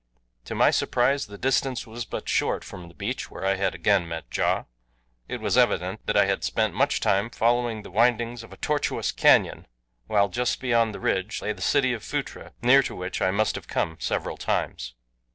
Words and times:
To 0.45 0.55
my 0.55 0.71
surprise 0.71 1.27
the 1.27 1.37
distance 1.37 1.85
was 1.85 2.05
but 2.05 2.27
short 2.27 2.63
from 2.63 2.87
the 2.87 2.95
beach 2.95 3.29
where 3.29 3.45
I 3.45 3.53
had 3.53 3.75
again 3.75 4.07
met 4.07 4.35
Ja. 4.35 4.63
It 5.27 5.41
was 5.41 5.59
evident 5.59 6.07
that 6.07 6.17
I 6.17 6.25
had 6.25 6.43
spent 6.43 6.73
much 6.73 6.99
time 7.01 7.29
following 7.29 7.83
the 7.83 7.91
windings 7.91 8.41
of 8.41 8.51
a 8.51 8.57
tortuous 8.57 9.11
canyon, 9.11 9.67
while 10.07 10.27
just 10.27 10.59
beyond 10.59 10.95
the 10.95 10.99
ridge 10.99 11.43
lay 11.43 11.53
the 11.53 11.61
city 11.61 11.93
of 11.93 12.01
Phutra 12.03 12.53
near 12.63 12.81
to 12.81 12.95
which 12.95 13.21
I 13.21 13.29
must 13.29 13.53
have 13.53 13.67
come 13.67 13.97
several 13.99 14.37
times. 14.37 14.95